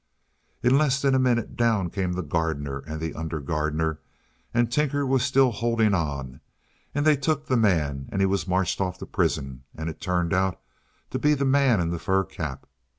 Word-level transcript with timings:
In 0.63 0.79
less 0.79 0.99
than 0.99 1.13
a 1.13 1.19
minute 1.19 1.55
down 1.55 1.91
came 1.91 2.13
the 2.13 2.23
gardener 2.23 2.79
and 2.87 2.99
the 2.99 3.13
under 3.13 3.39
gardener: 3.39 3.99
and 4.51 4.71
Tinker 4.71 5.05
was 5.05 5.21
still 5.21 5.51
holding 5.51 5.93
on, 5.93 6.41
and 6.95 7.05
they 7.05 7.15
took 7.15 7.45
the 7.45 7.55
man, 7.55 8.09
and 8.11 8.19
he 8.19 8.25
was 8.25 8.47
marched 8.47 8.81
off 8.81 8.97
to 8.97 9.05
prison, 9.05 9.61
and 9.75 9.91
it 9.91 10.01
turned 10.01 10.33
out 10.33 10.59
to 11.11 11.19
be 11.19 11.35
the 11.35 11.45
man 11.45 11.79
in 11.79 11.91
the 11.91 11.99
fur 11.99 12.23
cap. 12.23 12.65